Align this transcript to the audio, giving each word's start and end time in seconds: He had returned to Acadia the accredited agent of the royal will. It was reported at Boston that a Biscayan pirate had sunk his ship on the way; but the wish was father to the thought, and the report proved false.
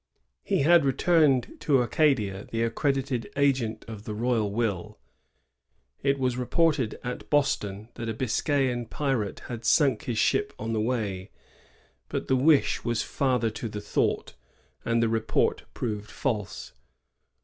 He 0.43 0.63
had 0.63 0.83
returned 0.83 1.57
to 1.59 1.83
Acadia 1.83 2.45
the 2.45 2.63
accredited 2.63 3.29
agent 3.37 3.85
of 3.87 4.05
the 4.05 4.15
royal 4.15 4.51
will. 4.51 4.97
It 6.01 6.17
was 6.17 6.37
reported 6.37 6.99
at 7.03 7.29
Boston 7.29 7.89
that 7.93 8.09
a 8.09 8.13
Biscayan 8.15 8.87
pirate 8.87 9.41
had 9.41 9.63
sunk 9.63 10.05
his 10.05 10.17
ship 10.17 10.53
on 10.57 10.73
the 10.73 10.81
way; 10.81 11.29
but 12.09 12.27
the 12.27 12.35
wish 12.35 12.83
was 12.83 13.03
father 13.03 13.51
to 13.51 13.69
the 13.69 13.79
thought, 13.79 14.33
and 14.83 15.03
the 15.03 15.07
report 15.07 15.65
proved 15.75 16.09
false. 16.09 16.73